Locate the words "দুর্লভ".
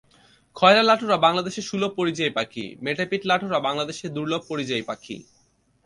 4.13-4.41